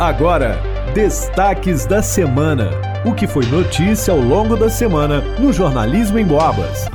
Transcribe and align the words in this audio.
Agora, 0.00 0.58
destaques 0.94 1.84
da 1.84 2.00
semana. 2.00 2.70
O 3.04 3.12
que 3.12 3.26
foi 3.26 3.44
notícia 3.44 4.14
ao 4.14 4.18
longo 4.18 4.56
da 4.56 4.70
semana 4.70 5.20
no 5.38 5.52
Jornalismo 5.52 6.18
em 6.18 6.24
Boabas. 6.24 6.86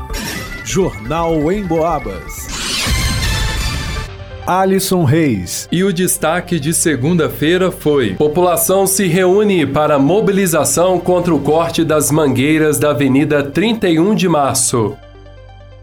Jornal 0.64 1.52
em 1.52 1.64
Boabas. 1.64 2.48
Alisson 4.48 5.04
Reis. 5.04 5.70
E 5.72 5.84
o 5.84 5.94
destaque 5.94 6.60
de 6.60 6.74
segunda-feira 6.74 7.70
foi: 7.70 8.16
População 8.16 8.88
se 8.88 9.06
reúne 9.06 9.68
para 9.68 10.00
mobilização 10.00 11.00
contra 11.00 11.32
o 11.32 11.40
corte 11.40 11.84
das 11.84 12.10
mangueiras 12.10 12.80
da 12.80 12.90
Avenida 12.90 13.44
31 13.44 14.16
de 14.16 14.28
Março. 14.28 14.98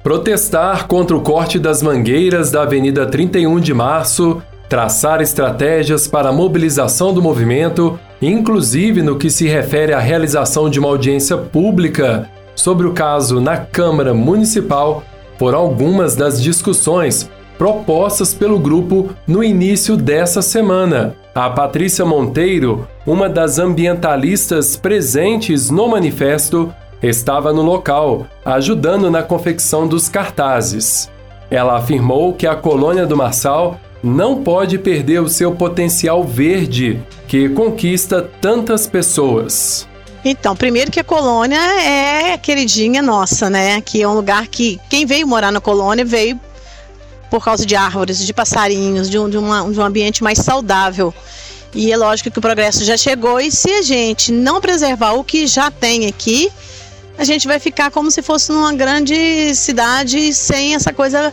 Protestar 0.02 0.88
contra 0.88 1.16
o 1.16 1.20
corte 1.20 1.60
das 1.60 1.84
mangueiras 1.84 2.50
da 2.50 2.62
Avenida 2.62 3.06
31 3.06 3.60
de 3.60 3.72
Março, 3.72 4.42
traçar 4.72 5.20
estratégias 5.20 6.08
para 6.08 6.30
a 6.30 6.32
mobilização 6.32 7.12
do 7.12 7.20
movimento, 7.20 8.00
inclusive 8.22 9.02
no 9.02 9.18
que 9.18 9.28
se 9.28 9.46
refere 9.46 9.92
à 9.92 9.98
realização 9.98 10.70
de 10.70 10.78
uma 10.78 10.88
audiência 10.88 11.36
pública 11.36 12.30
sobre 12.54 12.86
o 12.86 12.94
caso 12.94 13.38
na 13.38 13.58
Câmara 13.58 14.14
Municipal, 14.14 15.02
por 15.38 15.52
algumas 15.52 16.16
das 16.16 16.42
discussões 16.42 17.30
propostas 17.58 18.32
pelo 18.32 18.58
grupo 18.58 19.10
no 19.26 19.44
início 19.44 19.94
dessa 19.94 20.40
semana. 20.40 21.16
A 21.34 21.50
Patrícia 21.50 22.06
Monteiro, 22.06 22.88
uma 23.06 23.28
das 23.28 23.58
ambientalistas 23.58 24.74
presentes 24.74 25.68
no 25.68 25.86
manifesto, 25.86 26.72
estava 27.02 27.52
no 27.52 27.60
local, 27.60 28.26
ajudando 28.42 29.10
na 29.10 29.22
confecção 29.22 29.86
dos 29.86 30.08
cartazes. 30.08 31.10
Ela 31.50 31.76
afirmou 31.76 32.32
que 32.32 32.46
a 32.46 32.56
colônia 32.56 33.04
do 33.04 33.14
Marçal 33.14 33.78
não 34.02 34.42
pode 34.42 34.78
perder 34.78 35.20
o 35.22 35.28
seu 35.28 35.54
potencial 35.54 36.24
verde, 36.24 37.00
que 37.28 37.48
conquista 37.50 38.28
tantas 38.40 38.86
pessoas. 38.86 39.86
Então, 40.24 40.54
primeiro 40.54 40.90
que 40.90 41.00
a 41.00 41.04
colônia 41.04 41.58
é 41.58 42.38
queridinha 42.38 43.02
nossa, 43.02 43.50
né? 43.50 43.80
Que 43.80 44.02
é 44.02 44.08
um 44.08 44.14
lugar 44.14 44.46
que 44.46 44.80
quem 44.88 45.04
veio 45.04 45.26
morar 45.26 45.50
na 45.50 45.60
colônia 45.60 46.04
veio 46.04 46.38
por 47.30 47.42
causa 47.42 47.64
de 47.64 47.74
árvores, 47.74 48.24
de 48.24 48.32
passarinhos, 48.32 49.08
de 49.08 49.18
um, 49.18 49.28
de, 49.28 49.38
uma, 49.38 49.68
de 49.70 49.80
um 49.80 49.82
ambiente 49.82 50.22
mais 50.22 50.38
saudável. 50.38 51.12
E 51.74 51.90
é 51.90 51.96
lógico 51.96 52.30
que 52.30 52.38
o 52.38 52.42
progresso 52.42 52.84
já 52.84 52.96
chegou, 52.96 53.40
e 53.40 53.50
se 53.50 53.70
a 53.70 53.82
gente 53.82 54.30
não 54.30 54.60
preservar 54.60 55.12
o 55.12 55.24
que 55.24 55.46
já 55.46 55.70
tem 55.70 56.06
aqui, 56.06 56.52
a 57.16 57.24
gente 57.24 57.46
vai 57.48 57.58
ficar 57.58 57.90
como 57.90 58.10
se 58.10 58.20
fosse 58.20 58.52
numa 58.52 58.72
grande 58.74 59.54
cidade 59.54 60.34
sem 60.34 60.74
essa 60.74 60.92
coisa 60.92 61.32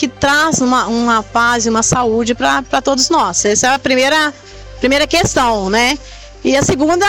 que 0.00 0.08
traz 0.08 0.62
uma, 0.62 0.86
uma 0.86 1.22
paz 1.22 1.66
e 1.66 1.68
uma 1.68 1.82
saúde 1.82 2.34
para 2.34 2.80
todos 2.82 3.10
nós. 3.10 3.44
Essa 3.44 3.66
é 3.66 3.74
a 3.74 3.78
primeira, 3.78 4.32
primeira 4.78 5.06
questão, 5.06 5.68
né? 5.68 5.98
E 6.42 6.56
a 6.56 6.62
segunda 6.62 7.04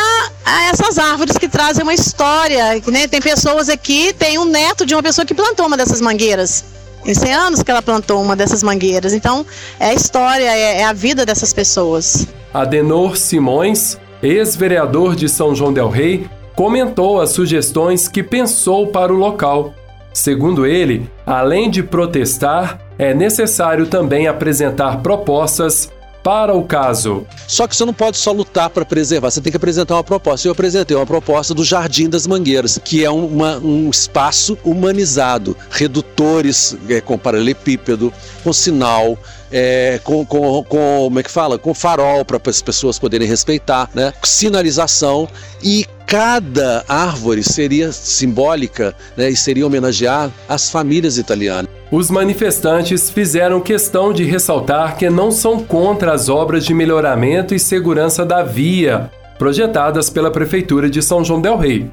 é 0.46 0.70
essas 0.72 0.98
árvores 0.98 1.38
que 1.38 1.48
trazem 1.48 1.84
uma 1.84 1.94
história. 1.94 2.82
Né? 2.88 3.08
Tem 3.08 3.22
pessoas 3.22 3.70
aqui, 3.70 4.12
tem 4.12 4.38
um 4.38 4.44
neto 4.44 4.86
de 4.86 4.94
uma 4.94 5.02
pessoa 5.02 5.26
que 5.26 5.34
plantou 5.34 5.68
uma 5.68 5.78
dessas 5.78 6.02
mangueiras. 6.02 6.66
Tem 7.06 7.16
100 7.16 7.34
anos 7.34 7.64
que 7.64 7.72
ela 7.72 7.82
plantou 7.82 8.22
uma 8.22 8.36
dessas 8.36 8.62
mangueiras. 8.62 9.14
Então, 9.14 9.46
é 9.80 9.92
a 9.92 9.94
história, 9.94 10.54
é, 10.54 10.82
é 10.82 10.84
a 10.84 10.92
vida 10.92 11.26
dessas 11.26 11.54
pessoas. 11.54 12.28
Adenor 12.54 13.16
Simões, 13.16 13.98
ex-vereador 14.22 15.16
de 15.16 15.30
São 15.30 15.56
João 15.56 15.72
Del 15.72 15.88
Rei, 15.88 16.30
comentou 16.58 17.22
as 17.22 17.30
sugestões 17.30 18.10
que 18.10 18.22
pensou 18.22 18.88
para 18.88 19.14
o 19.14 19.16
local. 19.16 19.74
Segundo 20.14 20.66
ele, 20.66 21.10
além 21.26 21.70
de 21.70 21.82
protestar, 21.82 22.80
é 22.98 23.14
necessário 23.14 23.88
também 23.88 24.28
apresentar 24.28 25.02
propostas 25.02 25.90
para 26.24 26.54
o 26.54 26.64
caso. 26.64 27.26
Só 27.48 27.68
que 27.68 27.76
você 27.76 27.84
não 27.86 27.94
pode 27.94 28.18
só 28.18 28.32
lutar 28.32 28.70
para 28.70 28.86
preservar, 28.86 29.32
você 29.32 29.42
tem 29.42 29.52
que 29.52 29.58
apresentar 29.58 29.96
uma 29.96 30.04
proposta. 30.04 30.48
Eu 30.48 30.52
apresentei 30.52 30.96
uma 30.96 31.06
proposta 31.06 31.54
do 31.54 31.64
Jardim 31.64 32.10
das 32.10 32.28
Mangueiras, 32.28 32.80
que 32.84 33.04
é 33.04 33.10
uma, 33.10 33.58
um 33.58 33.90
espaço 33.90 34.58
humanizado, 34.64 35.56
redutores 35.70 36.78
é, 36.90 37.02
com 37.02 37.18
paralelepípedo, 37.18 38.14
com 38.44 38.54
sinal, 38.54 39.18
é, 39.52 40.00
com, 40.04 40.26
com, 40.26 40.64
com, 40.64 40.66
como 40.66 41.20
é 41.20 41.24
que 41.24 41.32
fala? 41.32 41.58
Com 41.58 41.74
farol 41.74 42.24
para 42.24 42.40
as 42.46 42.62
pessoas 42.62 43.00
poderem 43.00 43.28
respeitar, 43.28 43.90
né? 43.94 44.14
Sinalização 44.24 45.28
e 45.64 45.86
cada 46.12 46.84
árvore 46.90 47.42
seria 47.42 47.94
simbólica 47.94 48.94
né? 49.16 49.30
e 49.30 49.36
seria 49.36 49.66
homenagear 49.66 50.30
as 50.50 50.70
famílias 50.70 51.18
italianas. 51.18 51.72
Os 51.90 52.12
manifestantes 52.12 53.10
fizeram 53.10 53.62
questão 53.62 54.12
de 54.12 54.26
ressaltar 54.26 54.98
que 54.98 55.10
não 55.10 55.32
são 55.32 55.64
contra 55.64 56.12
as 56.12 56.28
obras 56.28 56.66
de 56.66 56.74
melhoramento 56.74 57.56
e 57.56 57.60
segurança 57.60 58.26
da 58.26 58.44
via 58.44 59.10
projetadas 59.40 60.10
pela 60.10 60.30
Prefeitura 60.30 60.90
de 60.90 61.02
São 61.02 61.24
João 61.24 61.40
Del 61.40 61.58
Rei. 61.58 61.90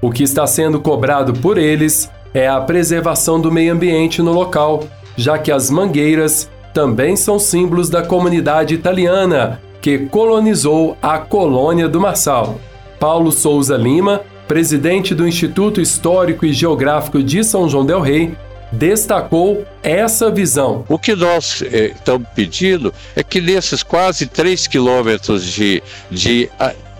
O 0.00 0.10
que 0.10 0.22
está 0.22 0.46
sendo 0.46 0.80
cobrado 0.80 1.34
por 1.34 1.58
eles 1.58 2.10
é 2.32 2.48
a 2.48 2.62
preservação 2.62 3.38
do 3.38 3.52
meio 3.52 3.74
ambiente 3.74 4.22
no 4.22 4.32
local, 4.32 4.84
já 5.14 5.36
que 5.36 5.52
as 5.52 5.68
mangueiras 5.68 6.48
também 6.72 7.16
são 7.16 7.38
símbolos 7.38 7.90
da 7.90 8.02
comunidade 8.02 8.74
italiana 8.74 9.60
que 9.82 10.06
colonizou 10.06 10.96
a 11.02 11.18
colônia 11.18 11.86
do 11.86 12.00
Marçal. 12.00 12.58
Paulo 12.98 13.30
Souza 13.30 13.76
Lima, 13.76 14.22
presidente 14.46 15.14
do 15.14 15.26
Instituto 15.26 15.80
Histórico 15.80 16.44
e 16.44 16.52
Geográfico 16.52 17.22
de 17.22 17.44
São 17.44 17.68
João 17.68 17.84
del 17.84 18.00
Rei, 18.00 18.36
destacou 18.72 19.64
essa 19.82 20.30
visão. 20.30 20.84
O 20.88 20.98
que 20.98 21.14
nós 21.14 21.62
eh, 21.62 21.92
estamos 21.94 22.28
pedindo 22.34 22.92
é 23.16 23.22
que 23.22 23.40
nesses 23.40 23.82
quase 23.82 24.26
3 24.26 24.66
quilômetros 24.66 25.44
de, 25.44 25.82
de 26.10 26.50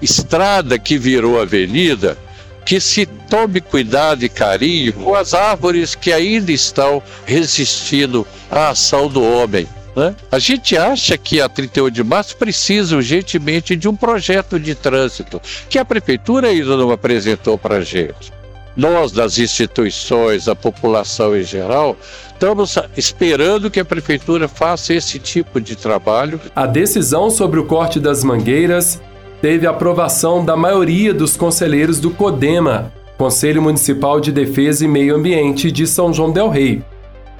estrada 0.00 0.78
que 0.78 0.97
virou 0.97 1.41
avenida, 1.41 2.16
que 2.65 2.80
se 2.80 3.06
tome 3.06 3.60
cuidado 3.60 4.25
e 4.25 4.28
carinho 4.28 4.92
com 4.92 5.15
as 5.15 5.34
árvores 5.34 5.94
que 5.94 6.12
ainda 6.12 6.53
estão 6.53 7.03
resistindo 7.25 8.26
à 8.50 8.70
ação 8.70 9.09
do 9.09 9.22
homem. 9.22 9.66
Né? 9.98 10.14
A 10.31 10.38
gente 10.38 10.76
acha 10.76 11.19
que 11.19 11.41
a 11.41 11.48
31 11.48 11.91
de 11.91 12.04
março 12.04 12.36
precisa 12.36 12.94
urgentemente 12.94 13.75
de 13.75 13.88
um 13.88 13.97
projeto 13.97 14.59
de 14.60 14.72
trânsito 14.76 15.42
que 15.69 15.76
a 15.76 15.84
prefeitura 15.84 16.47
ainda 16.47 16.76
não 16.76 16.92
apresentou 16.92 17.59
para 17.59 17.78
a 17.78 17.81
gente. 17.81 18.32
Nós, 18.76 19.10
das 19.10 19.38
instituições, 19.38 20.47
a 20.47 20.54
população 20.54 21.36
em 21.36 21.42
geral, 21.42 21.97
estamos 22.32 22.76
esperando 22.97 23.72
que 23.72 23.81
a 23.81 23.84
prefeitura 23.84 24.47
faça 24.47 24.94
esse 24.94 25.19
tipo 25.19 25.60
de 25.60 25.75
trabalho. 25.75 26.41
A 26.54 26.65
decisão 26.65 27.28
sobre 27.28 27.59
o 27.59 27.65
corte 27.65 27.98
das 27.98 28.22
mangueiras 28.22 29.03
teve 29.42 29.66
aprovação 29.66 30.44
da 30.44 30.56
maioria 30.56 31.12
dos 31.12 31.36
conselheiros 31.36 31.98
do 31.98 32.12
CODEMA, 32.12 32.92
Conselho 33.16 33.60
Municipal 33.60 34.20
de 34.20 34.30
Defesa 34.30 34.84
e 34.84 34.88
Meio 34.88 35.16
Ambiente 35.16 35.72
de 35.72 35.84
São 35.88 36.12
João 36.12 36.30
Del 36.30 36.48
Rei. 36.48 36.84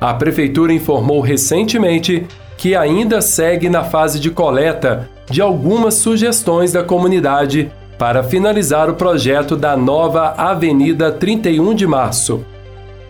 A 0.01 0.15
prefeitura 0.15 0.73
informou 0.73 1.21
recentemente 1.21 2.27
que 2.59 2.75
ainda 2.75 3.23
segue 3.23 3.71
na 3.71 3.85
fase 3.85 4.19
de 4.19 4.31
coleta 4.31 5.09
de 5.31 5.41
algumas 5.41 5.95
sugestões 5.95 6.73
da 6.73 6.83
comunidade 6.83 7.71
para 7.97 8.23
finalizar 8.23 8.91
o 8.91 8.95
projeto 8.95 9.57
da 9.57 9.77
nova 9.77 10.35
Avenida 10.37 11.13
31 11.13 11.73
de 11.73 11.87
Março. 11.87 12.45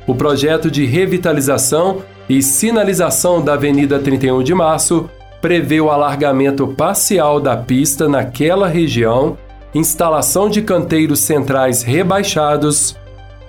O 0.06 0.14
projeto 0.14 0.70
de 0.70 0.84
revitalização 0.84 2.02
e 2.28 2.42
sinalização 2.42 3.42
da 3.42 3.54
Avenida 3.54 3.98
31 3.98 4.42
de 4.42 4.54
Março 4.54 5.08
prevê 5.40 5.80
o 5.80 5.90
alargamento 5.90 6.66
parcial 6.68 7.40
da 7.40 7.56
pista 7.56 8.08
naquela 8.08 8.68
região, 8.68 9.38
instalação 9.74 10.50
de 10.50 10.60
canteiros 10.60 11.20
centrais 11.20 11.82
rebaixados, 11.82 12.96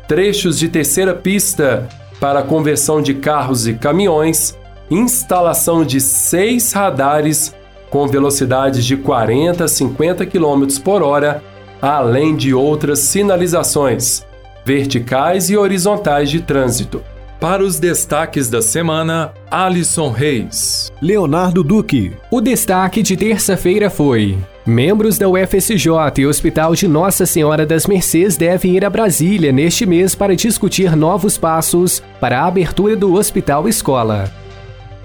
trechos 0.08 0.58
de 0.58 0.70
terceira 0.70 1.14
pista 1.14 1.88
para 2.20 2.44
conversão 2.44 3.02
de 3.02 3.16
carros 3.16 3.68
e 3.68 3.74
caminhões, 3.74 4.59
instalação 4.90 5.84
de 5.84 6.02
seis 6.02 6.74
radares 6.74 7.56
com 7.90 8.08
velocidades 8.08 8.86
de 8.86 8.96
40 8.98 9.64
a 9.64 9.68
50 9.68 10.26
km 10.26 10.68
por 10.84 11.02
hora, 11.02 11.44
além 11.81 12.36
de 12.36 12.54
outras 12.54 13.00
sinalizações 13.00 14.25
verticais 14.66 15.50
e 15.50 15.58
horizontais 15.58 16.30
de 16.30 16.42
trânsito. 16.42 17.02
Para 17.40 17.63
os 17.63 17.80
destaques 17.80 18.50
da 18.50 18.62
semana, 18.62 19.34
Alisson 19.50 20.12
Reis. 20.12 20.92
Leonardo 21.02 21.63
Duque. 21.63 22.12
O 22.30 22.42
destaque 22.42 23.02
de 23.02 23.16
terça-feira 23.16 23.90
foi: 23.90 24.38
Membros 24.66 25.18
da 25.18 25.28
UFSJ 25.28 25.88
e 26.18 26.28
Hospital 26.28 26.75
de 26.75 26.86
Nossa 26.86 27.25
Senhora 27.25 27.66
das 27.66 27.88
Mercês 27.88 28.36
devem 28.36 28.75
ir 28.75 28.84
a 28.84 28.90
Brasília 28.90 29.54
neste 29.54 29.86
mês 29.86 30.13
para 30.13 30.36
discutir 30.36 30.96
novos 30.98 31.38
passos 31.38 32.04
para 32.19 32.42
a 32.42 32.46
abertura 32.46 32.96
do 32.96 33.16
Hospital 33.16 33.69
Escola. 33.69 34.38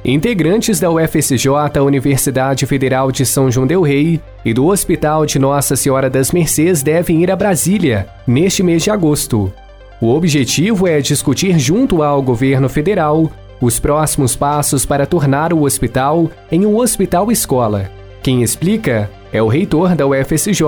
Integrantes 0.07 0.79
da 0.79 0.91
UFSJ, 0.91 1.49
Universidade 1.83 2.67
Federal 2.67 3.11
de 3.11 3.25
São 3.25 3.51
João 3.51 3.67
del 3.67 3.81
Rei 3.81 4.21
e 4.45 4.53
do 4.53 4.67
Hospital 4.67 5.25
de 5.25 5.39
Nossa 5.39 5.77
Senhora 5.77 6.11
das 6.11 6.31
Mercês 6.31 6.83
devem 6.83 7.23
ir 7.23 7.31
a 7.31 7.37
Brasília 7.37 8.07
neste 8.27 8.63
mês 8.63 8.83
de 8.83 8.91
agosto. 8.91 9.51
O 10.03 10.15
objetivo 10.15 10.87
é 10.87 11.01
discutir 11.01 11.59
junto 11.59 12.03
ao 12.03 12.21
governo 12.21 12.69
federal 12.69 13.33
os 13.63 13.81
próximos 13.81 14.37
passos 14.37 14.85
para 14.85 15.07
tornar 15.07 15.55
o 15.55 15.63
hospital 15.63 16.31
em 16.53 16.67
um 16.67 16.77
hospital 16.77 17.33
escola. 17.33 17.91
Quem 18.23 18.43
explica 18.43 19.11
é 19.35 19.43
o 19.43 19.49
reitor 19.49 19.97
da 19.97 20.07
UFSJ, 20.07 20.63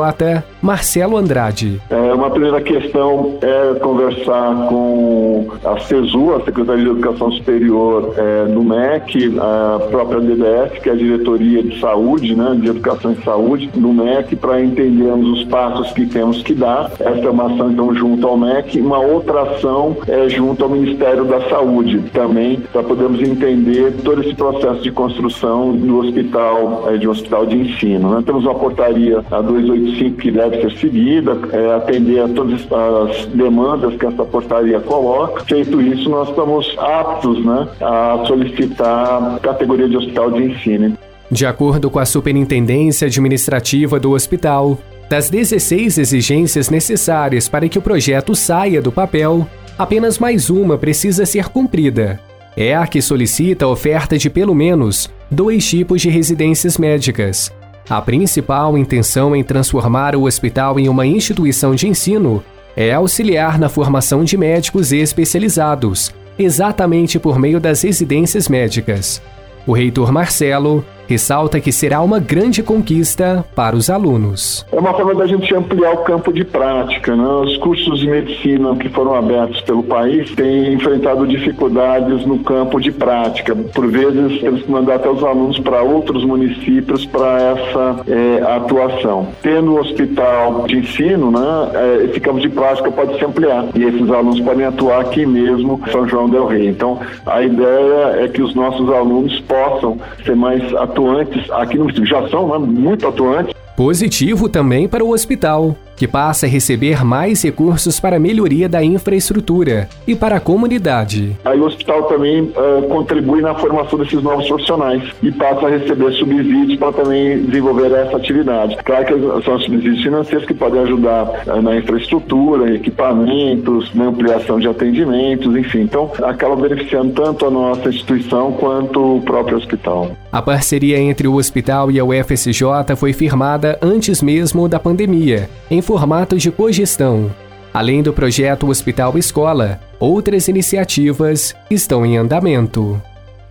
Marcelo 0.61 1.17
Andrade. 1.17 1.81
É, 1.89 2.13
uma 2.13 2.29
primeira 2.29 2.61
questão 2.61 3.39
é 3.41 3.79
conversar 3.79 4.67
com 4.69 5.47
a 5.65 5.79
CESU, 5.79 6.35
a 6.35 6.45
Secretaria 6.45 6.83
de 6.83 6.91
Educação 6.91 7.31
Superior 7.31 8.13
é, 8.17 8.47
no 8.47 8.65
MEC, 8.65 9.39
a 9.39 9.79
própria 9.89 10.21
DDS, 10.21 10.81
que 10.83 10.89
é 10.89 10.93
a 10.93 10.97
Diretoria 10.97 11.63
de 11.63 11.79
Saúde, 11.79 12.35
né, 12.35 12.59
de 12.61 12.69
Educação 12.69 13.13
e 13.13 13.23
Saúde, 13.23 13.71
no 13.77 13.95
MEC, 13.95 14.35
para 14.35 14.61
entendermos 14.61 15.39
os 15.39 15.45
passos 15.45 15.93
que 15.93 16.05
temos 16.05 16.43
que 16.43 16.53
dar. 16.53 16.91
Essa 16.99 17.21
é 17.21 17.31
uma 17.31 17.47
ação, 17.47 17.71
então, 17.71 17.95
junto 17.95 18.27
ao 18.27 18.37
MEC. 18.37 18.81
Uma 18.81 18.99
outra 18.99 19.43
ação 19.43 19.97
é 20.09 20.29
junto 20.29 20.65
ao 20.65 20.71
Ministério 20.71 21.25
da 21.25 21.41
Saúde, 21.49 22.03
também, 22.13 22.59
para 22.73 22.83
podermos 22.83 23.21
entender 23.23 23.95
todo 24.03 24.23
esse 24.23 24.35
processo 24.35 24.83
de 24.83 24.91
construção 24.91 25.71
do 25.71 25.99
hospital, 25.99 26.89
é, 26.89 26.97
de 26.97 27.07
um 27.07 27.13
hospital 27.13 27.47
de 27.47 27.59
ensino. 27.59 28.11
Né? 28.11 28.23
Temos 28.27 28.45
uma 28.45 28.56
portaria 28.57 29.25
a 29.31 29.41
285 29.41 30.17
que 30.17 30.31
deve 30.31 30.61
ser 30.63 30.79
seguida, 30.79 31.39
é, 31.53 31.75
atender 31.75 32.21
a 32.21 32.29
todas 32.29 32.67
as 32.71 33.27
demandas 33.27 33.95
que 33.97 34.07
essa 34.07 34.25
portaria 34.25 34.81
coloca. 34.81 35.45
Feito 35.45 35.81
isso, 35.81 36.09
nós 36.09 36.29
estamos 36.29 36.75
aptos 36.79 37.45
né, 37.45 37.69
a 37.81 38.25
solicitar 38.27 39.39
categoria 39.41 39.89
de 39.89 39.97
hospital 39.97 40.31
de 40.31 40.45
ensino. 40.45 40.97
De 41.31 41.45
acordo 41.45 41.91
com 41.91 41.99
a 41.99 42.07
Superintendência 42.07 43.07
Administrativa 43.07 43.99
do 43.99 44.13
hospital, 44.13 44.79
das 45.09 45.31
16 45.31 45.99
exigências 45.99 46.71
necessárias 46.71 47.49
para 47.49 47.69
que 47.69 47.79
o 47.79 47.83
projeto 47.83 48.35
saia 48.35 48.81
do 48.83 48.93
papel, 48.93 49.47
apenas 49.79 50.19
mais 50.19 50.51
uma 50.51 50.79
precisa 50.79 51.27
ser 51.27 51.49
cumprida. 51.49 52.21
É 52.57 52.75
a 52.75 52.87
que 52.87 53.03
solicita 53.03 53.67
a 53.67 53.69
oferta 53.69 54.17
de 54.17 54.31
pelo 54.31 54.55
menos 54.55 55.11
dois 55.31 55.69
tipos 55.69 56.01
de 56.01 56.09
residências 56.09 56.79
médicas, 56.79 57.53
a 57.89 58.03
principal 58.03 58.77
intenção 58.77 59.35
em 59.37 59.45
transformar 59.45 60.17
o 60.17 60.25
hospital 60.25 60.79
em 60.79 60.89
uma 60.89 61.07
instituição 61.07 61.75
de 61.75 61.87
ensino 61.87 62.43
é 62.77 62.93
auxiliar 62.93 63.59
na 63.59 63.69
formação 63.69 64.25
de 64.25 64.37
médicos 64.37 64.93
especializados, 64.93 66.13
exatamente 66.39 67.19
por 67.19 67.39
meio 67.39 67.61
das 67.61 67.83
residências 67.83 68.49
médicas. 68.49 69.23
O 69.67 69.73
reitor 69.73 70.13
Marcelo 70.13 70.85
ressalta 71.09 71.61
que 71.61 71.73
será 71.73 72.01
uma 72.03 72.19
grande 72.19 72.63
conquista 72.63 73.45
para 73.55 73.77
os 73.77 73.89
alunos. 73.89 74.67
É 74.73 74.79
uma 74.79 74.93
forma 74.95 75.15
da 75.15 75.27
gente 75.27 75.55
ampliar 75.55 75.93
o 75.93 75.99
campo 75.99 76.33
de 76.33 76.45
prática. 76.45 77.15
Né? 77.15 77.25
Os 77.25 77.57
cursos 77.59 77.99
de 77.99 78.09
medicina 78.09 78.75
que 78.77 78.89
foram 78.89 79.15
abertos 79.15 79.61
pelo 79.63 79.83
país 79.83 80.35
têm 80.35 80.75
enfrentado 80.75 81.27
dificuldades 81.27 82.27
no 82.27 82.39
campo 82.41 82.81
de 82.81 82.91
prática. 82.91 83.55
Por 83.55 83.87
vezes, 83.89 84.41
temos 84.41 84.63
que 84.63 84.71
mandar 84.71 84.97
até 84.97 85.09
os 85.09 85.23
alunos 85.23 85.59
para 85.59 85.83
outros 85.83 86.25
municípios 86.25 87.07
para 87.07 87.41
essa 87.41 87.97
é, 88.09 88.57
atuação. 88.57 89.29
Tendo 89.43 89.73
o 89.73 89.81
hospital 89.81 90.67
de 90.67 90.79
ensino, 90.79 91.31
né, 91.31 91.71
é, 91.75 92.05
esse 92.05 92.21
campo 92.21 92.41
de 92.41 92.49
prática 92.49 92.91
pode 92.91 93.19
se 93.19 93.25
ampliar 93.25 93.67
e 93.75 93.85
esses 93.85 94.11
alunos 94.11 94.41
podem 94.41 94.67
atuar 94.67 95.01
aqui 95.01 95.25
mesmo 95.27 95.81
São 95.91 96.09
João 96.09 96.29
del 96.29 96.47
Rei. 96.47 96.69
Então, 96.69 96.99
a 97.25 97.43
ideia 97.43 98.25
é 98.25 98.29
que 98.29 98.43
os 98.43 98.55
nossos 98.55 98.89
alunos 98.91 99.39
possam 99.41 99.99
ser 100.25 100.35
mais 100.37 100.63
atuantes 100.97 101.51
aqui 101.51 101.77
no 101.77 101.91
já 102.07 102.27
são 102.29 102.49
né, 102.49 102.59
muito 102.59 103.07
atuantes. 103.07 103.55
Positivo 103.77 104.49
também 104.49 104.89
para 104.89 105.05
o 105.05 105.11
hospital, 105.11 105.77
que 105.97 106.07
passa 106.07 106.47
a 106.47 106.49
receber 106.49 107.05
mais 107.05 107.43
recursos 107.43 107.99
para 107.99 108.17
a 108.17 108.21
melhoria 108.21 108.69
da 108.69 108.85
infraestrutura 108.85 109.89
e 110.07 110.15
para 110.15 110.37
a 110.37 110.41
comunidade. 110.41 111.37
Aí 111.45 111.59
o 111.59 111.65
hospital 111.65 112.05
também 112.05 112.43
uh, 112.43 112.83
contribui 112.89 113.41
na 113.41 113.55
formação 113.55 113.99
desses 113.99 114.23
novos 114.23 114.47
profissionais 114.47 115.03
e 115.23 115.33
passa 115.33 115.67
a 115.67 115.71
receber 115.71 116.13
subsídios 116.13 116.79
para 116.79 116.93
também 116.93 117.43
desenvolver 117.43 117.93
essa 117.93 118.17
atividade. 118.17 118.77
Claro 118.85 119.07
que 119.07 119.45
são 119.45 119.59
subsídios 119.59 120.03
financeiros 120.03 120.47
que 120.47 120.55
podem 120.55 120.81
ajudar 120.83 121.45
uh, 121.47 121.63
na 121.63 121.77
infraestrutura, 121.77 122.75
equipamentos, 122.75 123.95
na 123.95 124.07
ampliação 124.07 124.61
de 124.61 124.69
atendimentos, 124.69 125.57
enfim. 125.57 125.81
Então, 125.81 126.11
acaba 126.23 126.57
beneficiando 126.57 127.13
tanto 127.13 127.47
a 127.47 127.51
nossa 127.51 127.89
instituição 127.89 128.53
quanto 128.53 129.17
o 129.17 129.21
próprio 129.23 129.57
hospital. 129.57 130.11
A 130.31 130.43
parceria 130.43 130.99
entre 130.99 131.27
o 131.27 131.37
hospital 131.37 131.91
e 131.91 131.99
a 131.99 132.05
UFSJ 132.05 132.95
foi 132.97 133.13
firmada 133.13 133.79
antes 133.81 134.23
mesmo 134.23 134.69
da 134.69 134.79
pandemia, 134.79 135.49
em 135.71 135.81
formato 135.87 136.37
de 136.37 136.51
cogestão. 136.51 137.31
Além 137.73 138.03
do 138.03 138.13
projeto 138.13 138.69
Hospital 138.69 139.17
Escola, 139.17 139.81
outras 140.01 140.49
iniciativas 140.49 141.55
estão 141.71 142.05
em 142.05 142.17
andamento. 142.17 143.01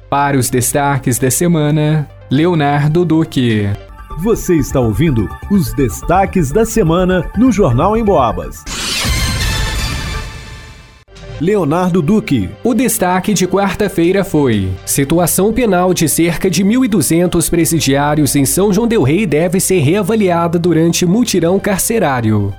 Para 0.10 0.38
os 0.38 0.50
destaques 0.50 1.18
da 1.18 1.32
semana, 1.32 2.10
Leonardo 2.30 3.06
Duque. 3.06 3.70
Você 4.22 4.56
está 4.56 4.82
ouvindo 4.82 5.30
os 5.50 5.74
destaques 5.74 6.52
da 6.52 6.66
semana 6.66 7.24
no 7.38 7.52
Jornal 7.54 7.96
em 7.96 8.04
Boabas. 8.04 8.66
Leonardo 11.42 12.02
Duque. 12.02 12.50
O 12.64 12.74
destaque 12.74 13.34
de 13.34 13.46
quarta-feira 13.46 14.24
foi: 14.24 14.70
situação 14.86 15.52
penal 15.52 15.94
de 15.94 16.08
cerca 16.08 16.50
de 16.50 16.64
1.200 16.64 17.50
presidiários 17.50 18.36
em 18.36 18.46
São 18.46 18.72
João 18.72 18.88
del 18.88 19.04
Rei 19.04 19.26
deve 19.26 19.60
ser 19.60 19.80
reavaliada 19.80 20.58
durante 20.58 21.06
mutirão 21.06 21.60
carcerário. 21.60 22.54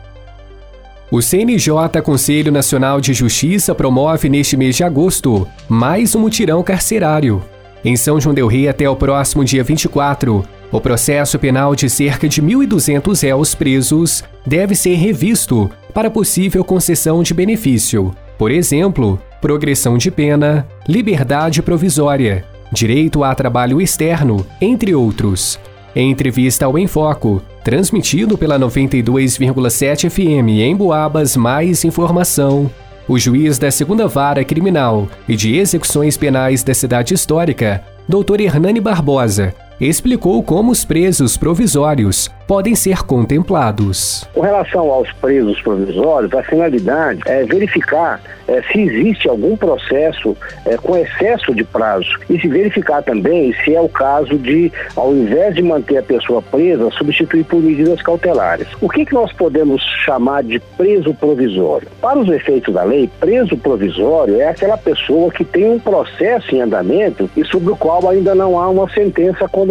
O 1.10 1.22
CNJ 1.22 2.02
Conselho 2.04 2.52
Nacional 2.52 3.00
de 3.00 3.14
Justiça 3.14 3.74
promove 3.74 4.28
neste 4.28 4.56
mês 4.56 4.76
de 4.76 4.84
agosto 4.84 5.48
mais 5.68 6.14
um 6.14 6.20
mutirão 6.20 6.62
carcerário. 6.62 7.42
Em 7.84 7.96
São 7.96 8.20
João 8.20 8.34
del 8.34 8.48
Rei 8.48 8.68
até 8.68 8.90
o 8.90 8.96
próximo 8.96 9.44
dia 9.44 9.62
24, 9.62 10.44
o 10.76 10.80
processo 10.80 11.38
penal 11.38 11.74
de 11.74 11.88
cerca 11.88 12.28
de 12.28 12.42
1.200 12.42 13.22
réus 13.22 13.54
presos 13.54 14.22
deve 14.46 14.74
ser 14.74 14.94
revisto 14.96 15.70
para 15.94 16.10
possível 16.10 16.62
concessão 16.62 17.22
de 17.22 17.32
benefício. 17.32 18.14
Por 18.36 18.50
exemplo, 18.50 19.18
progressão 19.40 19.96
de 19.96 20.10
pena, 20.10 20.68
liberdade 20.86 21.62
provisória, 21.62 22.44
direito 22.70 23.24
a 23.24 23.34
trabalho 23.34 23.80
externo, 23.80 24.46
entre 24.60 24.94
outros. 24.94 25.58
Em 25.94 26.10
entrevista 26.10 26.66
ao 26.66 26.78
Enfoco, 26.78 27.40
transmitido 27.64 28.36
pela 28.36 28.58
92,7 28.58 30.10
FM 30.10 30.60
em 30.60 30.76
Boabas, 30.76 31.38
mais 31.38 31.86
informação. 31.86 32.70
O 33.08 33.18
juiz 33.18 33.56
da 33.58 33.70
segunda 33.70 34.06
vara 34.06 34.44
criminal 34.44 35.08
e 35.26 35.36
de 35.36 35.56
execuções 35.56 36.18
penais 36.18 36.62
da 36.62 36.74
cidade 36.74 37.14
histórica, 37.14 37.82
Dr. 38.06 38.42
Hernani 38.42 38.78
Barbosa, 38.78 39.54
explicou 39.80 40.42
como 40.42 40.72
os 40.72 40.84
presos 40.84 41.36
provisórios 41.36 42.30
podem 42.46 42.74
ser 42.74 43.02
contemplados. 43.02 44.26
Com 44.32 44.40
relação 44.40 44.90
aos 44.90 45.12
presos 45.14 45.60
provisórios, 45.60 46.32
a 46.32 46.42
finalidade 46.42 47.20
é 47.26 47.44
verificar 47.44 48.20
é, 48.48 48.62
se 48.62 48.80
existe 48.80 49.28
algum 49.28 49.56
processo 49.56 50.36
é, 50.64 50.76
com 50.76 50.96
excesso 50.96 51.54
de 51.54 51.64
prazo 51.64 52.08
e 52.30 52.40
se 52.40 52.46
verificar 52.46 53.02
também 53.02 53.52
se 53.64 53.74
é 53.74 53.80
o 53.80 53.88
caso 53.88 54.38
de, 54.38 54.72
ao 54.94 55.12
invés 55.12 55.54
de 55.54 55.62
manter 55.62 55.98
a 55.98 56.02
pessoa 56.02 56.40
presa, 56.40 56.90
substituir 56.92 57.44
por 57.44 57.60
medidas 57.60 58.00
cautelares. 58.02 58.68
O 58.80 58.88
que, 58.88 59.04
que 59.04 59.14
nós 59.14 59.32
podemos 59.32 59.82
chamar 60.04 60.44
de 60.44 60.60
preso 60.76 61.12
provisório? 61.14 61.88
Para 62.00 62.18
os 62.18 62.28
efeitos 62.28 62.72
da 62.72 62.84
lei, 62.84 63.10
preso 63.18 63.56
provisório 63.56 64.40
é 64.40 64.48
aquela 64.48 64.78
pessoa 64.78 65.32
que 65.32 65.44
tem 65.44 65.68
um 65.68 65.78
processo 65.80 66.54
em 66.54 66.60
andamento 66.60 67.28
e 67.36 67.44
sobre 67.44 67.72
o 67.72 67.76
qual 67.76 68.08
ainda 68.08 68.34
não 68.34 68.58
há 68.60 68.68
uma 68.68 68.88
sentença 68.90 69.48
condenatória, 69.48 69.65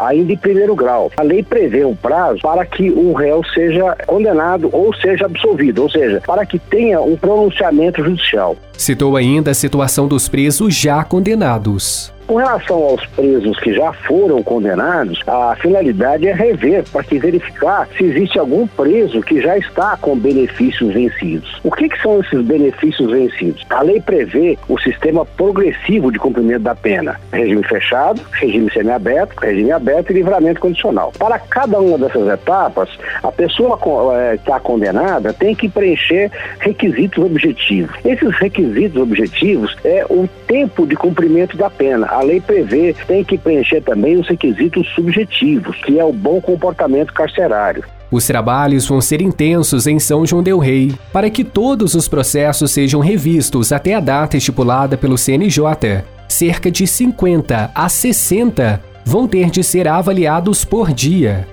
ainda 0.00 0.32
em 0.32 0.36
primeiro 0.36 0.74
grau. 0.74 1.10
A 1.16 1.22
lei 1.22 1.42
prevê 1.42 1.84
um 1.84 1.94
prazo 1.94 2.40
para 2.42 2.64
que 2.64 2.90
o 2.90 3.12
réu 3.12 3.42
seja 3.54 3.96
condenado 4.06 4.68
ou 4.72 4.94
seja 4.94 5.26
absolvido, 5.26 5.82
ou 5.82 5.90
seja, 5.90 6.20
para 6.26 6.44
que 6.44 6.58
tenha 6.58 7.00
um 7.00 7.16
pronunciamento 7.16 8.02
judicial. 8.02 8.56
Citou 8.76 9.16
ainda 9.16 9.50
a 9.50 9.54
situação 9.54 10.08
dos 10.08 10.28
presos 10.28 10.74
já 10.74 11.04
condenados. 11.04 12.12
Com 12.26 12.36
relação 12.36 12.76
aos 12.76 13.04
presos 13.06 13.58
que 13.58 13.74
já 13.74 13.92
foram 13.92 14.42
condenados, 14.42 15.20
a 15.26 15.56
finalidade 15.56 16.26
é 16.28 16.32
rever 16.32 16.84
para 16.90 17.02
que 17.02 17.18
verificar 17.18 17.88
se 17.96 18.04
existe 18.04 18.38
algum 18.38 18.66
preso 18.66 19.20
que 19.20 19.40
já 19.40 19.58
está 19.58 19.96
com 19.96 20.16
benefícios 20.16 20.94
vencidos. 20.94 21.60
O 21.64 21.70
que, 21.70 21.88
que 21.88 22.00
são 22.00 22.20
esses 22.20 22.40
benefícios 22.42 23.10
vencidos? 23.10 23.64
A 23.68 23.82
lei 23.82 24.00
prevê 24.00 24.56
o 24.68 24.78
sistema 24.78 25.26
progressivo 25.26 26.12
de 26.12 26.18
cumprimento 26.18 26.62
da 26.62 26.74
pena: 26.74 27.20
regime 27.32 27.62
fechado, 27.64 28.22
regime 28.32 28.70
semiaberto, 28.72 29.34
regime 29.40 29.72
aberto 29.72 30.10
e 30.10 30.14
livramento 30.14 30.60
condicional. 30.60 31.12
Para 31.18 31.38
cada 31.38 31.80
uma 31.80 31.98
dessas 31.98 32.28
etapas, 32.28 32.88
a 33.22 33.32
pessoa 33.32 33.76
que 33.76 34.36
está 34.36 34.60
condenada 34.60 35.32
tem 35.32 35.54
que 35.54 35.68
preencher 35.68 36.30
requisitos 36.60 37.22
objetivos. 37.22 37.94
Esses 38.04 38.34
requisitos 38.36 39.02
objetivos 39.02 39.76
é 39.84 40.06
o 40.08 40.28
tempo 40.46 40.86
de 40.86 40.94
cumprimento 40.94 41.56
da 41.56 41.68
pena 41.68 42.21
a 42.22 42.24
lei 42.24 42.40
prevê, 42.40 42.94
tem 43.06 43.24
que 43.24 43.36
preencher 43.36 43.82
também 43.82 44.16
os 44.16 44.28
requisitos 44.28 44.88
subjetivos, 44.94 45.76
que 45.84 45.98
é 45.98 46.04
o 46.04 46.12
bom 46.12 46.40
comportamento 46.40 47.12
carcerário. 47.12 47.84
Os 48.10 48.26
trabalhos 48.26 48.86
vão 48.86 49.00
ser 49.00 49.20
intensos 49.20 49.86
em 49.86 49.98
São 49.98 50.24
João 50.24 50.42
del 50.42 50.58
Rei, 50.58 50.94
para 51.12 51.28
que 51.28 51.42
todos 51.42 51.94
os 51.94 52.06
processos 52.06 52.70
sejam 52.70 53.00
revistos 53.00 53.72
até 53.72 53.94
a 53.94 54.00
data 54.00 54.36
estipulada 54.36 54.96
pelo 54.96 55.18
CNJ. 55.18 56.04
Cerca 56.28 56.70
de 56.70 56.86
50 56.86 57.72
a 57.74 57.88
60 57.88 58.80
vão 59.04 59.26
ter 59.26 59.50
de 59.50 59.64
ser 59.64 59.88
avaliados 59.88 60.64
por 60.64 60.92
dia. 60.92 61.46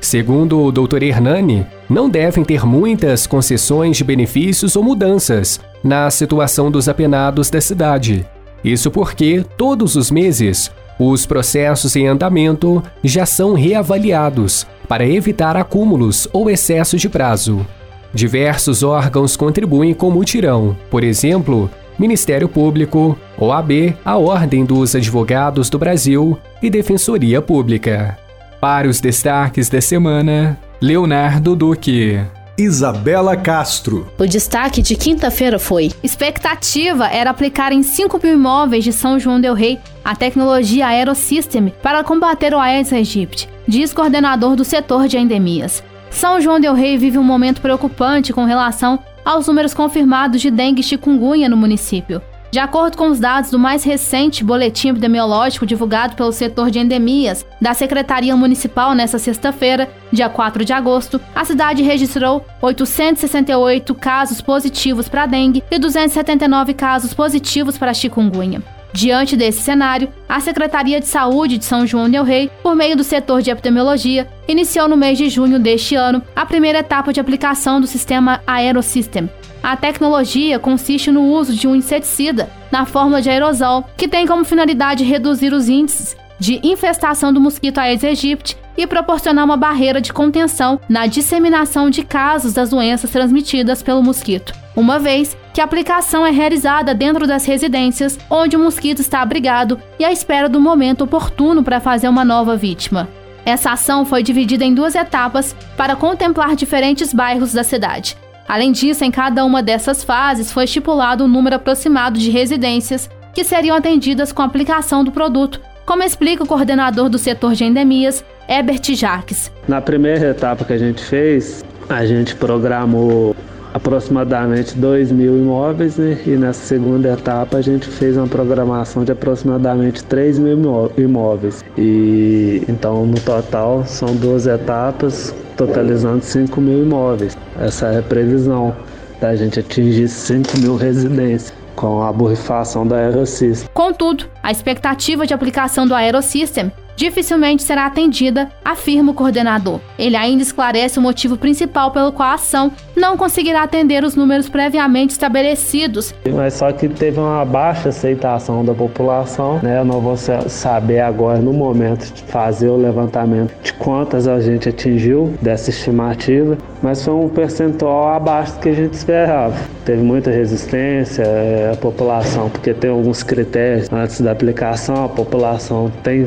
Segundo 0.00 0.60
o 0.60 0.72
Dr. 0.72 1.02
Hernani, 1.02 1.66
não 1.88 2.08
devem 2.08 2.44
ter 2.44 2.66
muitas 2.66 3.26
concessões 3.26 3.96
de 3.96 4.04
benefícios 4.04 4.74
ou 4.74 4.82
mudanças 4.82 5.60
na 5.84 6.10
situação 6.10 6.70
dos 6.70 6.88
apenados 6.88 7.48
da 7.48 7.60
cidade. 7.60 8.26
Isso 8.66 8.90
porque, 8.90 9.46
todos 9.56 9.94
os 9.94 10.10
meses, 10.10 10.72
os 10.98 11.24
processos 11.24 11.94
em 11.94 12.08
andamento 12.08 12.82
já 13.04 13.24
são 13.24 13.54
reavaliados 13.54 14.66
para 14.88 15.06
evitar 15.06 15.56
acúmulos 15.56 16.26
ou 16.32 16.50
excesso 16.50 16.96
de 16.96 17.08
prazo. 17.08 17.64
Diversos 18.12 18.82
órgãos 18.82 19.36
contribuem 19.36 19.94
com 19.94 20.10
mutirão, 20.10 20.76
por 20.90 21.04
exemplo, 21.04 21.70
Ministério 21.96 22.48
Público, 22.48 23.16
OAB, 23.38 23.96
a 24.04 24.16
Ordem 24.16 24.64
dos 24.64 24.96
Advogados 24.96 25.70
do 25.70 25.78
Brasil 25.78 26.36
e 26.60 26.68
Defensoria 26.68 27.40
Pública. 27.40 28.18
Para 28.60 28.88
os 28.88 29.00
destaques 29.00 29.68
da 29.68 29.80
semana, 29.80 30.58
Leonardo 30.80 31.54
Duque. 31.54 32.18
Isabela 32.58 33.36
Castro. 33.36 34.10
O 34.18 34.24
destaque 34.24 34.80
de 34.80 34.96
quinta-feira 34.96 35.58
foi: 35.58 35.92
expectativa 36.02 37.06
era 37.06 37.28
aplicar 37.28 37.70
em 37.70 37.82
5 37.82 38.18
mil 38.22 38.32
imóveis 38.32 38.82
de 38.82 38.94
São 38.94 39.20
João 39.20 39.38
Del 39.38 39.52
Rei 39.52 39.78
a 40.02 40.16
tecnologia 40.16 40.86
Aerosystem 40.86 41.70
para 41.82 42.02
combater 42.02 42.54
o 42.54 42.58
Aedes 42.58 42.94
aegypti, 42.94 43.46
diz 43.68 43.92
coordenador 43.92 44.56
do 44.56 44.64
setor 44.64 45.06
de 45.06 45.18
endemias. 45.18 45.84
São 46.10 46.40
João 46.40 46.58
Del 46.58 46.72
Rei 46.72 46.96
vive 46.96 47.18
um 47.18 47.22
momento 47.22 47.60
preocupante 47.60 48.32
com 48.32 48.46
relação 48.46 49.00
aos 49.22 49.46
números 49.46 49.74
confirmados 49.74 50.40
de 50.40 50.50
dengue 50.50 50.80
e 50.80 50.84
chikungunya 50.84 51.50
no 51.50 51.58
município. 51.58 52.22
De 52.56 52.60
acordo 52.60 52.96
com 52.96 53.10
os 53.10 53.20
dados 53.20 53.50
do 53.50 53.58
mais 53.58 53.84
recente 53.84 54.42
boletim 54.42 54.88
epidemiológico 54.88 55.66
divulgado 55.66 56.16
pelo 56.16 56.32
setor 56.32 56.70
de 56.70 56.78
endemias 56.78 57.44
da 57.60 57.74
Secretaria 57.74 58.34
Municipal 58.34 58.94
nesta 58.94 59.18
sexta-feira, 59.18 59.90
dia 60.10 60.30
4 60.30 60.64
de 60.64 60.72
agosto, 60.72 61.20
a 61.34 61.44
cidade 61.44 61.82
registrou 61.82 62.46
868 62.62 63.94
casos 63.96 64.40
positivos 64.40 65.06
para 65.06 65.26
dengue 65.26 65.62
e 65.70 65.78
279 65.78 66.72
casos 66.72 67.12
positivos 67.12 67.76
para 67.76 67.92
chikungunya. 67.92 68.62
Diante 68.90 69.36
desse 69.36 69.60
cenário, 69.60 70.08
a 70.26 70.40
Secretaria 70.40 70.98
de 70.98 71.06
Saúde 71.06 71.58
de 71.58 71.64
São 71.66 71.86
João 71.86 72.08
del 72.08 72.24
Rei, 72.24 72.50
por 72.62 72.74
meio 72.74 72.96
do 72.96 73.04
setor 73.04 73.42
de 73.42 73.50
epidemiologia, 73.50 74.26
iniciou 74.48 74.88
no 74.88 74.96
mês 74.96 75.18
de 75.18 75.28
junho 75.28 75.58
deste 75.58 75.94
ano 75.94 76.22
a 76.34 76.46
primeira 76.46 76.78
etapa 76.78 77.12
de 77.12 77.20
aplicação 77.20 77.80
do 77.80 77.86
sistema 77.86 78.40
Aerosystem, 78.46 79.28
a 79.66 79.76
tecnologia 79.76 80.60
consiste 80.60 81.10
no 81.10 81.24
uso 81.24 81.52
de 81.52 81.66
um 81.66 81.74
inseticida 81.74 82.48
na 82.70 82.86
fórmula 82.86 83.20
de 83.20 83.28
aerosol, 83.28 83.84
que 83.96 84.06
tem 84.06 84.24
como 84.24 84.44
finalidade 84.44 85.02
reduzir 85.02 85.52
os 85.52 85.68
índices 85.68 86.16
de 86.38 86.60
infestação 86.62 87.32
do 87.32 87.40
mosquito 87.40 87.78
Aedes 87.78 88.04
aegypti 88.04 88.56
e 88.76 88.86
proporcionar 88.86 89.44
uma 89.44 89.56
barreira 89.56 90.00
de 90.00 90.12
contenção 90.12 90.78
na 90.88 91.08
disseminação 91.08 91.90
de 91.90 92.04
casos 92.04 92.52
das 92.52 92.70
doenças 92.70 93.10
transmitidas 93.10 93.82
pelo 93.82 94.04
mosquito. 94.04 94.54
Uma 94.76 95.00
vez 95.00 95.36
que 95.52 95.60
a 95.60 95.64
aplicação 95.64 96.24
é 96.24 96.30
realizada 96.30 96.94
dentro 96.94 97.26
das 97.26 97.44
residências 97.44 98.16
onde 98.30 98.54
o 98.54 98.60
mosquito 98.60 99.00
está 99.00 99.20
abrigado 99.20 99.80
e 99.98 100.04
à 100.04 100.12
espera 100.12 100.48
do 100.48 100.60
momento 100.60 101.02
oportuno 101.02 101.64
para 101.64 101.80
fazer 101.80 102.08
uma 102.08 102.24
nova 102.24 102.56
vítima. 102.56 103.08
Essa 103.46 103.70
ação 103.70 104.04
foi 104.04 104.24
dividida 104.24 104.64
em 104.64 104.74
duas 104.74 104.96
etapas 104.96 105.54
para 105.76 105.94
contemplar 105.94 106.56
diferentes 106.56 107.12
bairros 107.12 107.52
da 107.52 107.62
cidade. 107.62 108.16
Além 108.48 108.72
disso, 108.72 109.04
em 109.04 109.10
cada 109.10 109.44
uma 109.44 109.62
dessas 109.62 110.02
fases 110.02 110.50
foi 110.50 110.64
estipulado 110.64 111.22
um 111.22 111.28
número 111.28 111.54
aproximado 111.54 112.18
de 112.18 112.28
residências 112.28 113.08
que 113.32 113.44
seriam 113.44 113.76
atendidas 113.76 114.32
com 114.32 114.42
a 114.42 114.46
aplicação 114.46 115.04
do 115.04 115.12
produto, 115.12 115.60
como 115.86 116.02
explica 116.02 116.42
o 116.42 116.46
coordenador 116.46 117.08
do 117.08 117.18
setor 117.18 117.54
de 117.54 117.62
endemias, 117.62 118.24
Herbert 118.48 118.82
Jacques. 118.82 119.52
Na 119.68 119.80
primeira 119.80 120.30
etapa 120.30 120.64
que 120.64 120.72
a 120.72 120.78
gente 120.78 121.00
fez, 121.04 121.64
a 121.88 122.04
gente 122.04 122.34
programou 122.34 123.36
aproximadamente 123.76 124.74
2 124.76 125.12
mil 125.12 125.36
imóveis 125.36 125.98
né? 125.98 126.18
e 126.26 126.30
nessa 126.30 126.64
segunda 126.64 127.12
etapa 127.12 127.58
a 127.58 127.60
gente 127.60 127.86
fez 127.88 128.16
uma 128.16 128.26
programação 128.26 129.04
de 129.04 129.12
aproximadamente 129.12 130.02
3 130.04 130.38
mil 130.38 130.90
imóveis. 130.96 131.62
E 131.76 132.62
então 132.66 133.04
no 133.04 133.20
total 133.20 133.84
são 133.84 134.16
duas 134.16 134.46
etapas 134.46 135.34
totalizando 135.56 136.24
5 136.24 136.58
mil 136.58 136.82
imóveis. 136.82 137.36
Essa 137.60 137.88
é 137.88 137.98
a 137.98 138.02
previsão 138.02 138.74
da 139.20 139.36
gente 139.36 139.60
atingir 139.60 140.08
5 140.08 140.58
mil 140.58 140.76
residências 140.76 141.52
com 141.74 142.02
a 142.02 142.10
borrifação 142.10 142.86
da 142.86 142.96
Aerosystem. 142.96 143.68
Contudo, 143.74 144.24
a 144.42 144.50
expectativa 144.50 145.26
de 145.26 145.34
aplicação 145.34 145.86
do 145.86 145.94
Aerosystem 145.94 146.72
dificilmente 146.96 147.62
será 147.62 147.86
atendida, 147.86 148.50
afirma 148.64 149.12
o 149.12 149.14
coordenador. 149.14 149.80
Ele 149.98 150.16
ainda 150.16 150.42
esclarece 150.42 150.98
o 150.98 151.02
motivo 151.02 151.36
principal 151.36 151.90
pelo 151.90 152.10
qual 152.10 152.30
a 152.30 152.34
ação 152.34 152.72
não 152.96 153.16
conseguirá 153.16 153.62
atender 153.62 154.02
os 154.02 154.16
números 154.16 154.48
previamente 154.48 155.10
estabelecidos. 155.10 156.14
Mas 156.34 156.54
só 156.54 156.72
que 156.72 156.88
teve 156.88 157.20
uma 157.20 157.44
baixa 157.44 157.90
aceitação 157.90 158.64
da 158.64 158.74
população, 158.74 159.60
né? 159.62 159.78
Eu 159.78 159.84
não 159.84 160.00
vou 160.00 160.16
saber 160.16 161.00
agora 161.00 161.38
no 161.38 161.52
momento 161.52 162.12
de 162.12 162.22
fazer 162.22 162.68
o 162.68 162.76
levantamento 162.76 163.52
de 163.62 163.72
quantas 163.74 164.26
a 164.26 164.40
gente 164.40 164.68
atingiu 164.68 165.34
dessa 165.42 165.70
estimativa, 165.70 166.56
mas 166.82 167.04
foi 167.04 167.14
um 167.14 167.28
percentual 167.28 168.14
abaixo 168.14 168.54
do 168.54 168.60
que 168.60 168.68
a 168.70 168.74
gente 168.74 168.94
esperava. 168.94 169.54
Teve 169.84 170.02
muita 170.02 170.30
resistência, 170.30 171.22
é, 171.22 171.72
a 171.72 171.76
população, 171.76 172.48
porque 172.48 172.72
tem 172.72 172.90
alguns 172.90 173.22
critérios 173.22 173.92
antes 173.92 174.20
da 174.20 174.32
aplicação, 174.32 175.04
a 175.04 175.08
população 175.08 175.92
tem 176.02 176.26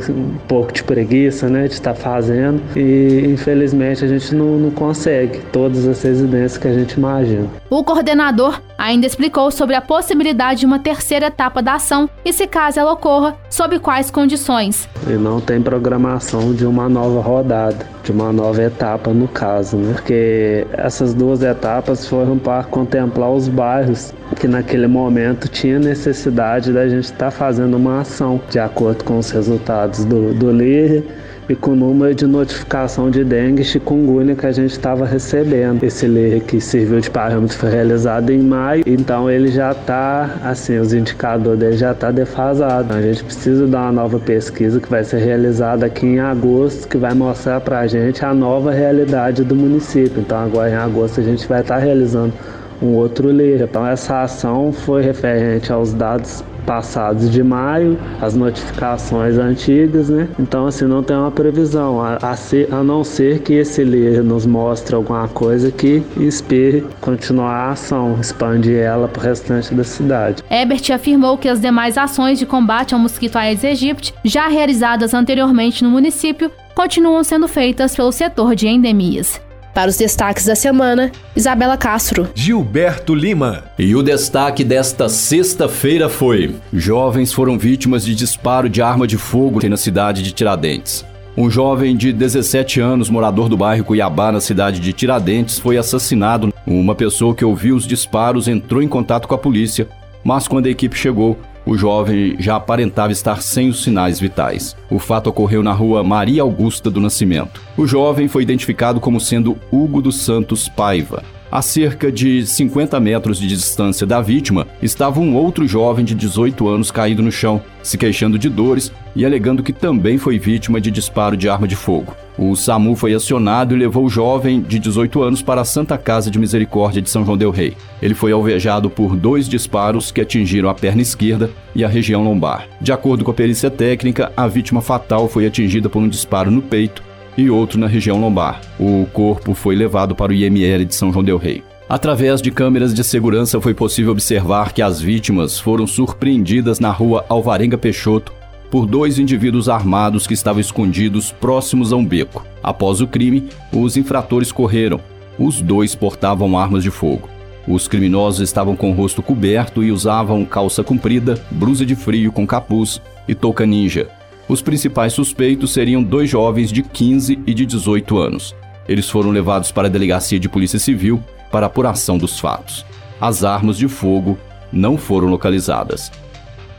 pouco 0.59 0.73
de 0.73 0.83
preguiça, 0.83 1.47
né, 1.47 1.67
de 1.67 1.73
estar 1.73 1.93
fazendo 1.93 2.61
e 2.75 3.25
infelizmente 3.27 4.03
a 4.03 4.07
gente 4.09 4.35
não, 4.35 4.57
não 4.57 4.71
consegue 4.71 5.39
todas 5.53 5.87
as 5.87 6.03
residências 6.03 6.57
que 6.57 6.67
a 6.67 6.73
gente 6.73 6.93
imagina. 6.93 7.47
O 7.69 7.81
coordenador 7.81 8.61
ainda 8.79 9.05
explicou 9.05 9.51
sobre 9.51 9.75
a 9.75 9.81
possibilidade 9.81 10.61
de 10.61 10.65
uma 10.65 10.79
terceira 10.79 11.25
etapa 11.27 11.61
da 11.61 11.73
ação 11.73 12.09
e, 12.23 12.31
se 12.31 12.47
caso 12.47 12.79
ela 12.79 12.93
ocorra, 12.93 13.35
sob 13.49 13.77
quais 13.79 14.09
condições. 14.09 14.87
E 15.05 15.13
não 15.13 15.41
tem 15.41 15.61
programação 15.61 16.53
de 16.53 16.65
uma 16.65 16.87
nova 16.87 17.19
rodada, 17.19 17.85
de 18.03 18.13
uma 18.13 18.31
nova 18.31 18.63
etapa 18.63 19.11
no 19.11 19.27
caso, 19.27 19.75
né? 19.75 19.93
Porque 19.93 20.65
essas 20.71 21.13
duas 21.13 21.43
etapas 21.43 22.07
foram 22.07 22.37
para 22.37 22.63
contemplar 22.63 23.31
os 23.31 23.49
bairros 23.49 24.13
que 24.37 24.47
naquele 24.47 24.87
momento 24.87 25.49
tinha 25.49 25.77
necessidade 25.77 26.71
da 26.71 26.87
gente 26.87 27.05
estar 27.05 27.25
tá 27.25 27.31
fazendo 27.31 27.75
uma 27.75 27.99
ação 27.99 28.39
de 28.49 28.59
acordo 28.59 29.03
com 29.03 29.17
os 29.17 29.29
resultados 29.29 30.05
do, 30.05 30.33
do 30.33 30.51
LIR 30.51 31.03
e 31.49 31.55
com 31.55 31.71
o 31.71 31.75
número 31.75 32.13
de 32.13 32.27
notificação 32.27 33.09
de 33.09 33.23
dengue 33.23 33.63
e 33.63 33.65
chikungunya 33.65 34.35
que 34.35 34.45
a 34.45 34.51
gente 34.51 34.69
estava 34.69 35.03
recebendo. 35.03 35.83
Esse 35.83 36.07
LER 36.07 36.41
que 36.41 36.61
serviu 36.61 37.01
de 37.01 37.09
parâmetro 37.09 37.57
foi 37.57 37.71
realizado 37.71 38.29
em 38.29 38.37
maio, 38.37 38.83
então 38.85 39.29
ele 39.29 39.47
já 39.47 39.71
está, 39.71 40.37
assim, 40.43 40.77
os 40.77 40.93
indicadores 40.93 41.59
dele 41.59 41.75
já 41.77 41.91
está 41.91 42.11
defasado. 42.11 42.93
A 42.93 43.01
gente 43.01 43.23
precisa 43.23 43.65
dar 43.65 43.81
uma 43.81 43.91
nova 43.91 44.19
pesquisa 44.19 44.79
que 44.79 44.87
vai 44.87 45.03
ser 45.03 45.17
realizada 45.17 45.87
aqui 45.87 46.05
em 46.05 46.19
agosto, 46.19 46.87
que 46.87 46.97
vai 46.97 47.15
mostrar 47.15 47.59
para 47.61 47.79
a 47.79 47.87
gente 47.87 48.23
a 48.23 48.31
nova 48.31 48.71
realidade 48.71 49.43
do 49.43 49.55
município. 49.55 50.21
Então 50.21 50.37
agora 50.37 50.69
em 50.69 50.75
agosto 50.75 51.19
a 51.19 51.23
gente 51.23 51.47
vai 51.47 51.61
estar 51.61 51.79
tá 51.79 51.81
realizando 51.81 52.33
um 52.79 52.93
outro 52.93 53.27
LER. 53.29 53.63
Então 53.63 53.85
essa 53.87 54.21
ação 54.21 54.71
foi 54.71 55.01
referente 55.01 55.71
aos 55.71 55.93
dados 55.93 56.43
passados 56.65 57.29
de 57.29 57.43
maio, 57.43 57.97
as 58.21 58.35
notificações 58.35 59.37
antigas, 59.37 60.09
né? 60.09 60.27
Então, 60.39 60.67
assim, 60.67 60.85
não 60.85 61.03
tem 61.03 61.15
uma 61.15 61.31
previsão, 61.31 62.01
a, 62.01 62.17
a, 62.17 62.35
ser, 62.35 62.71
a 62.71 62.83
não 62.83 63.03
ser 63.03 63.39
que 63.39 63.53
esse 63.53 63.83
ler 63.83 64.23
nos 64.23 64.45
mostre 64.45 64.95
alguma 64.95 65.27
coisa 65.27 65.71
que 65.71 66.03
espere 66.17 66.85
continuar 67.01 67.51
a 67.51 67.71
ação, 67.71 68.17
expandir 68.19 68.77
ela 68.77 69.07
para 69.07 69.19
o 69.19 69.23
restante 69.23 69.73
da 69.73 69.83
cidade. 69.83 70.43
Ebert 70.49 70.91
afirmou 70.91 71.37
que 71.37 71.47
as 71.47 71.59
demais 71.59 71.97
ações 71.97 72.39
de 72.39 72.45
combate 72.45 72.93
ao 72.93 72.99
mosquito 72.99 73.37
Aedes 73.37 73.63
aegypti, 73.63 74.13
já 74.23 74.47
realizadas 74.47 75.13
anteriormente 75.13 75.83
no 75.83 75.89
município, 75.89 76.51
continuam 76.75 77.23
sendo 77.23 77.47
feitas 77.47 77.95
pelo 77.95 78.11
setor 78.11 78.55
de 78.55 78.67
endemias. 78.67 79.41
Para 79.73 79.89
os 79.89 79.97
destaques 79.97 80.45
da 80.45 80.55
semana, 80.55 81.11
Isabela 81.35 81.77
Castro. 81.77 82.29
Gilberto 82.33 83.13
Lima. 83.13 83.65
E 83.77 83.95
o 83.95 84.03
destaque 84.03 84.63
desta 84.63 85.07
sexta-feira 85.07 86.09
foi: 86.09 86.55
jovens 86.73 87.31
foram 87.31 87.57
vítimas 87.57 88.03
de 88.03 88.15
disparo 88.15 88.67
de 88.67 88.81
arma 88.81 89.07
de 89.07 89.17
fogo 89.17 89.59
na 89.67 89.77
cidade 89.77 90.23
de 90.23 90.31
Tiradentes. 90.31 91.05
Um 91.37 91.49
jovem 91.49 91.95
de 91.95 92.11
17 92.11 92.81
anos, 92.81 93.09
morador 93.09 93.47
do 93.47 93.55
bairro 93.55 93.85
Cuiabá, 93.85 94.31
na 94.31 94.41
cidade 94.41 94.79
de 94.79 94.91
Tiradentes, 94.91 95.59
foi 95.59 95.77
assassinado. 95.77 96.53
Uma 96.67 96.95
pessoa 96.95 97.33
que 97.33 97.45
ouviu 97.45 97.75
os 97.75 97.87
disparos 97.87 98.47
entrou 98.47 98.81
em 98.81 98.87
contato 98.87 99.27
com 99.27 99.35
a 99.35 99.37
polícia, 99.37 99.87
mas 100.23 100.47
quando 100.47 100.65
a 100.65 100.69
equipe 100.69 100.97
chegou, 100.97 101.37
o 101.69 101.77
jovem 101.77 102.35
já 102.39 102.55
aparentava 102.55 103.11
estar 103.11 103.43
sem 103.43 103.69
os 103.69 103.83
sinais 103.83 104.19
vitais. 104.19 104.75
O 104.89 104.97
fato 104.97 105.29
ocorreu 105.29 105.61
na 105.61 105.71
rua 105.71 106.03
Maria 106.03 106.41
Augusta 106.41 106.89
do 106.89 106.99
Nascimento. 106.99 107.61
O 107.77 107.85
jovem 107.85 108.27
foi 108.27 108.41
identificado 108.41 108.99
como 108.99 109.19
sendo 109.19 109.55
Hugo 109.71 110.01
dos 110.01 110.15
Santos 110.15 110.67
Paiva. 110.67 111.23
A 111.51 111.61
cerca 111.61 112.11
de 112.11 112.43
50 112.43 112.99
metros 112.99 113.39
de 113.39 113.47
distância 113.47 114.07
da 114.07 114.19
vítima 114.19 114.65
estava 114.81 115.19
um 115.19 115.35
outro 115.35 115.67
jovem 115.67 116.03
de 116.03 116.15
18 116.15 116.67
anos 116.67 116.89
caído 116.89 117.21
no 117.21 117.31
chão, 117.31 117.61
se 117.83 117.99
queixando 117.99 118.39
de 118.39 118.49
dores 118.49 118.91
e 119.15 119.23
alegando 119.23 119.61
que 119.61 119.73
também 119.73 120.17
foi 120.17 120.39
vítima 120.39 120.81
de 120.81 120.89
disparo 120.89 121.37
de 121.37 121.47
arma 121.47 121.67
de 121.67 121.75
fogo. 121.75 122.15
O 122.41 122.55
SAMU 122.55 122.95
foi 122.95 123.13
acionado 123.13 123.75
e 123.75 123.77
levou 123.77 124.05
o 124.05 124.09
jovem 124.09 124.61
de 124.61 124.79
18 124.79 125.21
anos 125.21 125.41
para 125.41 125.59
a 125.59 125.65
Santa 125.65 125.97
Casa 125.97 126.31
de 126.31 126.39
Misericórdia 126.39 127.01
de 127.01 127.09
São 127.09 127.25
João 127.25 127.37
del 127.37 127.51
Rei. 127.51 127.75
Ele 128.01 128.13
foi 128.13 128.31
alvejado 128.31 128.89
por 128.89 129.13
dois 129.17 129.49
disparos 129.49 130.09
que 130.09 130.21
atingiram 130.21 130.69
a 130.69 130.73
perna 130.73 131.01
esquerda 131.01 131.49
e 131.75 131.83
a 131.83 131.87
região 131.89 132.23
lombar. 132.23 132.65
De 132.79 132.93
acordo 132.93 133.25
com 133.25 133.31
a 133.31 133.33
perícia 133.33 133.69
técnica, 133.69 134.31
a 134.37 134.47
vítima 134.47 134.79
fatal 134.79 135.27
foi 135.27 135.45
atingida 135.45 135.89
por 135.89 135.99
um 135.99 136.07
disparo 136.07 136.49
no 136.49 136.61
peito 136.61 137.03
e 137.37 137.49
outro 137.49 137.77
na 137.77 137.87
região 137.87 138.21
lombar. 138.21 138.61
O 138.79 139.05
corpo 139.11 139.53
foi 139.53 139.75
levado 139.75 140.15
para 140.15 140.31
o 140.31 140.35
IML 140.35 140.85
de 140.85 140.95
São 140.95 141.11
João 141.11 141.25
del 141.25 141.37
Rei. 141.37 141.61
Através 141.89 142.41
de 142.41 142.51
câmeras 142.51 142.93
de 142.93 143.03
segurança 143.03 143.59
foi 143.59 143.73
possível 143.73 144.13
observar 144.13 144.71
que 144.71 144.81
as 144.81 145.01
vítimas 145.01 145.59
foram 145.59 145.85
surpreendidas 145.85 146.79
na 146.79 146.91
rua 146.91 147.25
Alvarenga 147.27 147.77
Peixoto 147.77 148.38
por 148.69 148.85
dois 148.85 149.17
indivíduos 149.19 149.67
armados 149.67 150.27
que 150.27 150.33
estavam 150.33 150.59
escondidos 150.59 151.31
próximos 151.31 151.91
a 151.91 151.95
um 151.95 152.05
beco. 152.05 152.45
Após 152.61 153.01
o 153.01 153.07
crime, 153.07 153.49
os 153.73 153.97
infratores 153.97 154.51
correram. 154.51 154.99
Os 155.37 155.61
dois 155.61 155.95
portavam 155.95 156.57
armas 156.57 156.83
de 156.83 156.91
fogo. 156.91 157.29
Os 157.67 157.87
criminosos 157.87 158.41
estavam 158.41 158.75
com 158.75 158.91
o 158.91 158.93
rosto 158.93 159.21
coberto 159.21 159.83
e 159.83 159.91
usavam 159.91 160.43
calça 160.43 160.83
comprida, 160.83 161.41
blusa 161.51 161.85
de 161.85 161.95
frio 161.95 162.31
com 162.31 162.45
capuz 162.45 163.01
e 163.27 163.35
touca 163.35 163.65
ninja. 163.65 164.09
Os 164.47 164.61
principais 164.61 165.13
suspeitos 165.13 165.71
seriam 165.71 166.01
dois 166.01 166.29
jovens 166.29 166.71
de 166.71 166.81
15 166.81 167.39
e 167.45 167.53
de 167.53 167.65
18 167.65 168.17
anos. 168.17 168.55
Eles 168.87 169.07
foram 169.07 169.29
levados 169.29 169.71
para 169.71 169.87
a 169.87 169.91
delegacia 169.91 170.39
de 170.39 170.49
polícia 170.49 170.79
civil 170.79 171.23
para 171.51 171.67
apuração 171.67 172.17
dos 172.17 172.39
fatos. 172.39 172.83
As 173.21 173.43
armas 173.43 173.77
de 173.77 173.87
fogo 173.87 174.37
não 174.73 174.97
foram 174.97 175.27
localizadas. 175.27 176.11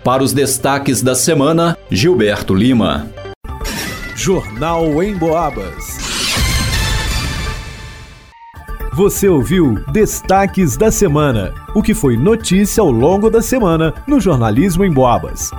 Para 0.02 0.22
os 0.22 0.32
destaques 0.32 1.02
da 1.02 1.14
semana, 1.14 1.76
Gilberto 1.90 2.54
Lima. 2.54 3.06
Jornal 4.16 5.02
em 5.02 5.14
Boabas. 5.14 5.98
Você 8.94 9.28
ouviu 9.28 9.78
Destaques 9.92 10.76
da 10.76 10.90
Semana, 10.90 11.54
o 11.74 11.82
que 11.82 11.92
foi 11.92 12.16
notícia 12.16 12.80
ao 12.80 12.90
longo 12.90 13.30
da 13.30 13.42
semana 13.42 13.94
no 14.06 14.18
Jornalismo 14.18 14.84
em 14.84 14.90
Boabas. 14.90 15.50